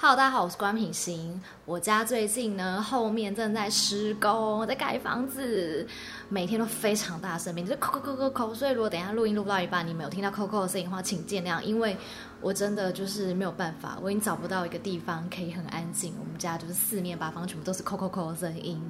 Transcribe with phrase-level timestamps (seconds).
[0.00, 1.42] Hello，大家好，我是关品行。
[1.64, 5.84] 我家最近呢，后面正在施工，在盖房子，
[6.28, 8.54] 每天都非常大声，每天就扣扣扣扣扣。
[8.54, 11.96] 所以如果等一下录音录不到一半，你没有听到扣扣的声音的话，请见谅，因为
[12.40, 16.14] 我真的就是没有办法，我已经找不到一个地方可以很安静。
[16.20, 18.80] 我们家就是四面八方全部都是扣扣扣的声音。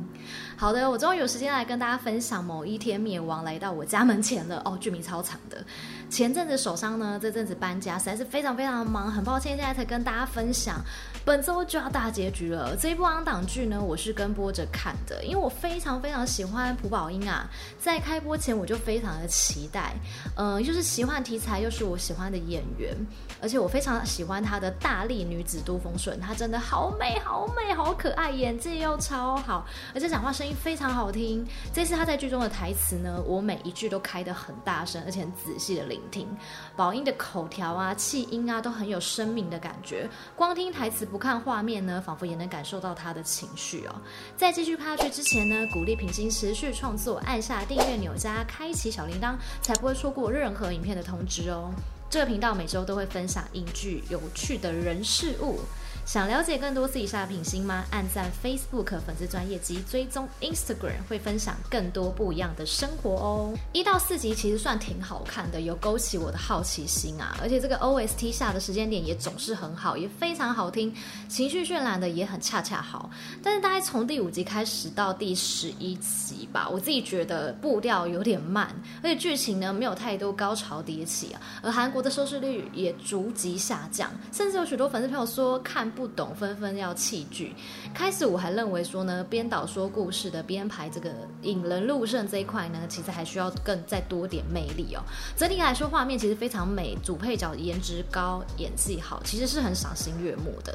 [0.57, 4.61] 好的，我终于有时间来跟大家分享某一天灭亡来到我家门前了。
[4.65, 5.65] 哦，剧名超长的。
[6.11, 10.83] 前阵子手上呢，这阵子搬家实在是非常非常忙，很抱歉现在才跟大家分享。
[11.25, 19.95] 本周就要大结局了，这一部昂档剧呢，我是跟播着看的，因为我非常非常喜欢朴宝英啊，在开播前我就非常的期待，
[20.37, 22.97] 嗯、又是奇幻题材，又是我喜欢的演员，
[23.43, 31.47] 而且我非常喜欢她的大力女子都丰顺，她真的好美好美好可爱，演技又超好，而且讲话声音非常好听。
[31.73, 36.27] 这次她在剧中的台词呢，我每一句都开得很大声，而且很仔细的聆听，
[36.75, 43.95] 宝英的口条啊、气音啊，都很有生命的感觉，光听台词不看画面呢，仿佛也能感受到他的情绪哦。
[44.37, 51.71] 在继续看下去之前呢，鼓励品心持续创作，按下订阅钮加开启小铃铛，才不会错过任何影片的通知哦。
[52.11, 55.61] 这个频道每周都会分享影剧有趣的人事物。
[56.09, 57.85] 想了解更多私底下的品心吗？
[57.91, 63.53] 按赞 Facebook 粉丝专业及追踪 Instagram，会分享更多不一样的生活哦。
[63.75, 67.37] 一到四集其实算挺好看的，有勾起我的好奇心啊。
[67.43, 70.91] 而且这个 OST 下的时间点也总是很好，也非常好听，
[71.29, 73.11] 情绪渲染的也很恰恰好。
[73.43, 81.43] 但是大概从第五集开始到第十一集吧，我自己觉得步调有点慢，而且剧情呢没有太多高潮迭起啊。
[81.61, 85.93] 而韩国的收视率也逐级下降，甚至有许多粉丝朋友说看。
[85.99, 87.53] 不懂，纷纷要弃剧。
[87.93, 91.11] 开始我还认为说呢，编导说故事的编排这个
[91.43, 95.03] 引人入胜这一块呢，其实还需要更再多点魅力哦。
[95.37, 100.73] 整体来说，画面其实非常美，主配角颜值高，演技好，其实是很赏心悦目的。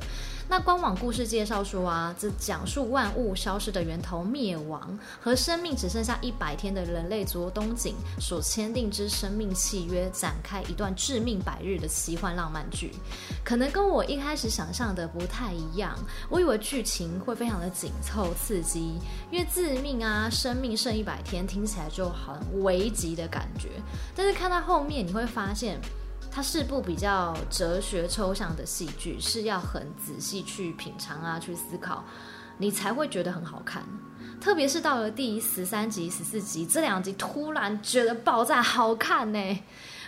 [0.53, 12.91] 那官网故事介绍说啊，这讲述万物消失的源头灭亡和生命只剩下一百天的人类族东景所签订之生命契约，展开一段致命百日的奇幻浪漫剧。
[13.43, 15.97] 可能跟我一开始想象的不太一样，
[16.29, 18.99] 我以为剧情会非常的紧凑刺激，
[19.31, 23.69] 因为致命啊，生命剩一百天，听起来就很危急的感觉。
[24.15, 25.81] 但是看到后面，你会发现。
[26.35, 32.03] 它是部比较哲学抽象的戏剧，是要很仔细去品尝啊，去思考，
[32.57, 33.83] 你才会觉得很好看。
[34.41, 39.63] 特别是到了第十三集、十四集这两集，突然觉得爆炸好看呢。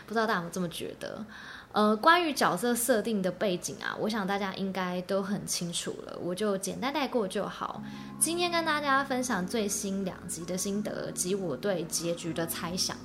[0.08, 1.24] 不知道大家有没有这么觉得？
[1.72, 7.84] 呃，关于角色设定的背景啊，我想大家应该都很清楚了，我就简单带过就好。
[8.19, 12.97] 今天跟大家分享最新两集的心得及我对结局的猜想。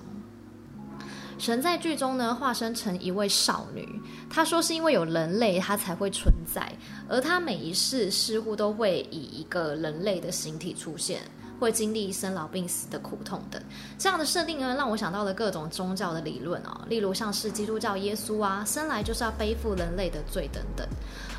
[1.40, 3.88] 神在剧中呢，化身成一位少女。
[4.28, 6.70] 她说是因为有人类，她才会存在。
[7.08, 11.22] 而她每一世似乎都会以一个人类的形体出现，
[11.60, 13.62] 会经历生老病死的苦痛等。
[13.98, 20.88] 这样的设定呢，让我想到了各种宗教的理论哦，例如像是基督教耶稣啊，生来就是要背负人类的罪等等。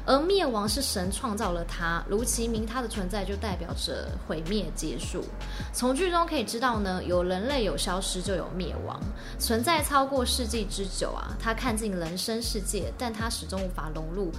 [0.04, 5.24] 而灭亡是神创造了他，如其名，他的存在就代表着毁灭结束。
[5.74, 9.00] 从剧中可以知道呢，有人类有消失就有灭亡，
[9.40, 11.36] 存在超过世纪之久啊。
[11.40, 14.32] 他看尽人生世界，但他始终无法融入。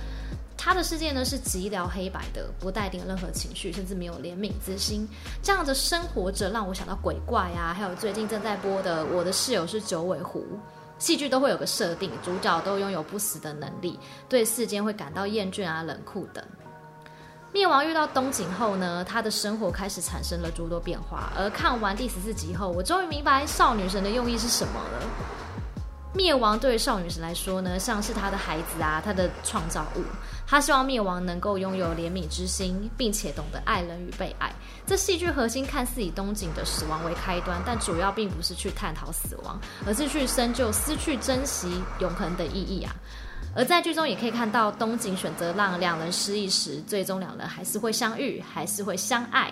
[0.65, 5.09] 他的世界呢是极聊黑白的，不带点任何情绪，甚至没有怜悯之心。
[5.43, 10.39] 这样的生活着，让我想到鬼怪啊，还有最近正在播的《我的室友是九尾狐》。
[11.01, 16.45] 戏剧都会有个设定，主角都拥有不死的能力，对世间会感到厌倦啊、冷酷等。
[17.53, 21.33] 灭亡遇到东景后呢，他的生活开始产生了诸多变化。
[21.37, 25.07] 而看完第十四集后，我终于明白少女神的用意是什么了。
[26.15, 30.03] 灭亡对少女神来说呢，像是她的孩子啊，她的创造物。
[30.53, 34.55] 他希望灭亡能够拥有怜悯之心，并且懂得爱人与被爱。
[34.85, 42.95] 这戏剧核心看似以东景的死亡为开端，但主要并不是去探讨死亡，而是去深究失去、珍惜、永恒的意义啊。
[43.57, 49.51] 而在剧中也可以看到，东景选择让两人失忆时，最终两人还是会相遇，还是会相爱。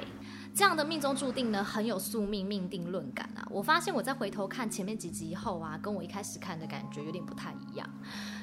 [0.55, 3.47] 这样的命中注定呢，很有宿命命定论感啊！
[3.50, 7.88] 我发现我在回头看前面几集以后啊，跟我一开始看的感觉有点不太一样。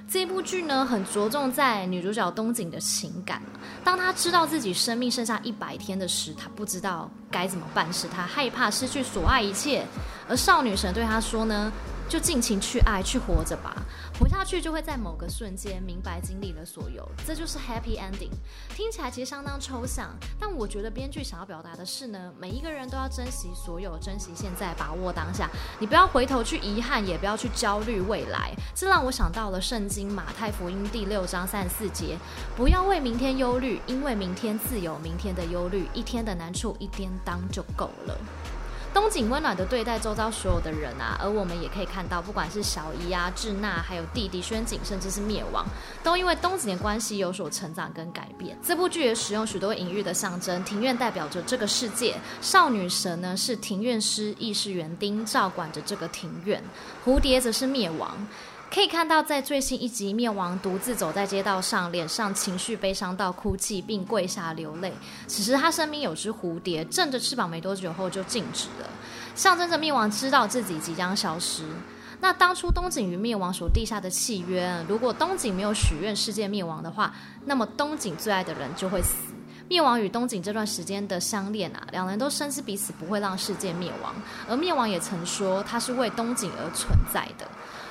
[0.08, 3.42] 这部剧呢，很着重在女主角东景的情感。
[3.84, 9.86] 当她知道自己生命剩下一百天的时，她不知道该怎么办，是她害怕失去所爱一切。
[10.30, 11.72] 而少女神对她说呢
[12.10, 13.76] ：“就尽情去爱，去活着吧。
[14.20, 18.32] 活下去就会在某个瞬间明白经历了所有，这就是 happy ending。
[18.70, 20.10] 听起来其实相当抽象，
[20.40, 25.50] 但我觉得编剧想要表达的是呢，每一个人都要珍惜所有，珍惜现在，把握当下。
[25.80, 28.54] 你不要回头去遗憾，也不要去焦虑未来。
[28.74, 32.18] 这让我想到了圣经马太福音第六章三十四节：
[32.56, 38.18] 不要为明天忧虑，因为明天自有明天的忧虑，一天的难处一天当就够了。
[38.98, 45.64] 东景温暖的对待周遭所有的人啊，而我们也可以看到，不管是小姨啊、智娜，还有弟弟轩景，甚至是灭亡，
[46.04, 48.58] 都因为东景的关系有所成长跟改变。
[48.66, 56.60] 这部剧也使用许多隐喻的象征，庭院代表着这个世界，少女神呢是庭院师，亦是园丁，照管着这个庭院，
[57.06, 58.18] 蝴蝶则是灭亡。
[58.78, 64.94] 可以看到，在最新一集，灭亡独自走在街道上，脸上情绪悲伤到哭泣，并跪下流泪。
[65.26, 68.88] 此时，他身边有只蝴蝶，振着翅膀没多久后就静止了，
[69.34, 71.64] 象征着灭亡知道自己即将消失。
[72.20, 77.12] 那当初东景与灭亡所立下的契约，如果东景没有许愿世界灭亡的话，
[77.46, 79.16] 那么东景最爱的人就会死。
[79.68, 84.14] 灭亡与东景这段时间的相恋啊，两人都深知彼此不会让世界灭亡，
[84.48, 87.48] 而灭亡也曾说他是为东景而存在的。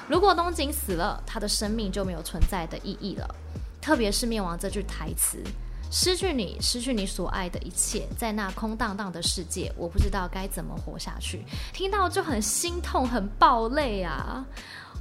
[0.08, 3.34] 如果东京死了，他的生命就没有存在的意义了。
[3.80, 5.42] 特别是灭亡这句台词
[5.90, 14.44] ：“失去你，失去你所爱的一切，在那空荡荡的世界，我不知道该怎么活下去。”听到就很心痛，很爆泪啊！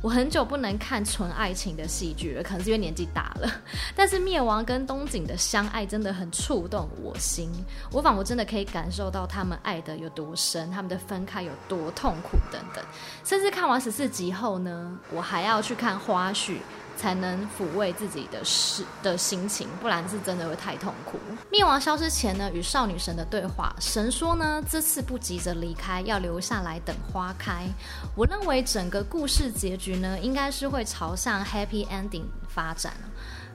[0.02, 3.50] 我很久不能看纯爱情的戏剧了，可能是因为年纪大了。
[3.96, 7.50] 但是灭亡跟东景的相爱真的很触动我心，
[7.92, 12.84] 我仿佛真的可以感受到他们爱得有多深，他们的分开有多痛苦等等。
[13.24, 16.58] 甚至看完十四集后呢，我还要去看花絮。
[17.06, 21.20] 才能抚慰自己的事的心情，不然是真的会太痛苦。
[21.52, 27.68] 灭亡消失前呢，与少女神的对话，神说呢，这次不急着离开，要留下来等花开。
[28.16, 32.92] 我认为整个故事结局呢，应该是会朝向 happy ending 发展。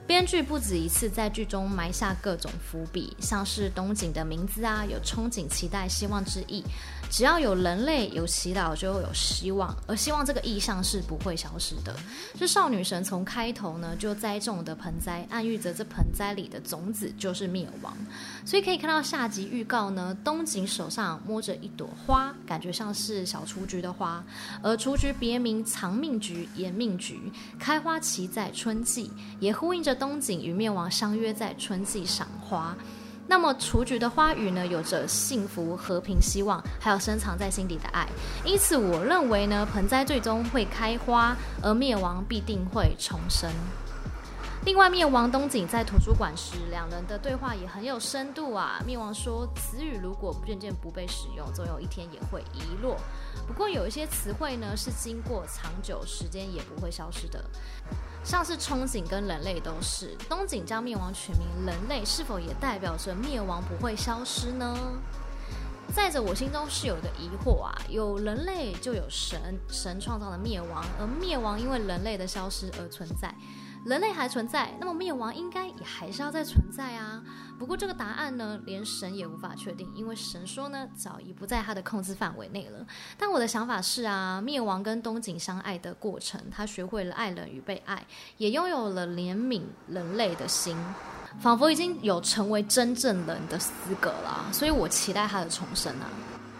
[0.07, 6.63] 编剧不止一次在剧中埋下各种伏笔，像是东景的名字啊，有憧憬、期待、希望之意。
[7.09, 11.93] 只要有人类有祈祷，就会有希望，而希望这个意象是不会消失的。
[12.37, 17.93] 是少女神从开头呢就栽种的盆栽，暗喻着这盆栽里的种子就是灭亡。
[18.45, 24.23] 所以可以看到下集预告呢，东景手上摸着一朵花，感觉像是小雏菊的花，
[24.61, 27.19] 而雏菊别名长命菊、延命菊，
[27.59, 29.11] 开花期在春季，
[29.41, 32.75] 也呼应着东景与灭亡相约在春季赏花。
[33.27, 38.05] 那么雏菊的花语呢，有着幸福、和平、希望，还有深藏在心底的爱。
[38.43, 43.49] 因此，我认为呢，盆栽最终会开花，而灭亡必定会重生。
[44.63, 48.79] 另外，灭亡东景在图书馆时，两人的对话也很有深度啊。
[48.85, 52.95] 灭亡说：“词语如果渐渐不被使用，总有一天也会遗落。
[53.47, 57.43] 不过，有一些词汇呢，是经过长久时间也不会消失的。”
[58.23, 64.77] 像是憧憬跟人类都是，东景将灭亡取名人类，是否也代表着灭亡不会消失呢？
[65.91, 73.33] 再者，我心中是有一个疑惑啊，有人类就有神，神创造了灭亡，而灭亡因为人类的消失而存在。
[73.83, 77.21] 人类还存在，那么灭亡应该也还是要再存在啊。
[77.57, 82.85] 不过这个答案呢，连神也无法确定，因为神说呢，早已不在他的控制范围内了。
[83.17, 88.05] 但我的想法是啊，灭亡跟东景相爱的过程，他学会了爱人与被爱，
[88.37, 90.77] 也拥有了怜悯人类的心，
[91.39, 94.45] 仿佛已经有成为真正人的资格了。
[94.51, 96.07] 所以我期待他的重生啊。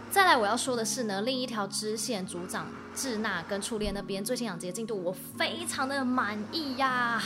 [0.09, 7.21] 再来我要说的是呢，另一条支线组长智娜跟初恋那边最新两集的进度，我非常的满意呀。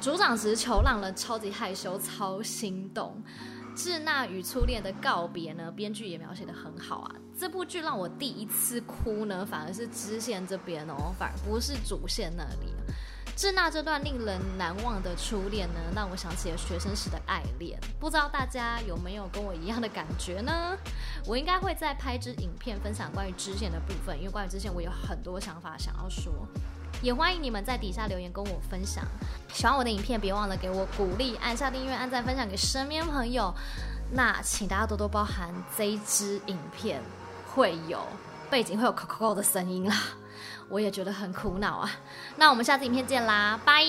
[0.00, 3.22] 组长直球让人超级害羞，超心动。
[3.74, 7.14] 智娜与初恋的告别呢，编剧也描写的很好啊。
[7.38, 12.72] 这部剧让我第一次哭呢，反而是支线这边哦，反而不是主线那里。
[13.38, 17.78] 智娜这段令人难忘的初恋呢，让我想起了学生时的爱恋。
[18.00, 20.76] 不知道大家有没有跟我一样的感觉呢？
[21.24, 26.32] 我应该会再拍支影片分享关于支线的部分，因为关于支线我有很多想法想要说。
[27.00, 29.04] 也欢迎你们在底下留言跟我分享。
[29.52, 33.54] 喜欢我的影片，别忘了给我鼓励，按下订阅，按赞，分享给身边朋友。
[34.10, 37.00] 那请大家多多包涵，这支影片
[37.54, 38.04] 会有
[38.50, 39.96] 背景会有扣扣扣的声音啦。
[40.68, 41.90] 我也觉得很苦恼啊，
[42.36, 43.84] 那我们下次影片见啦，拜。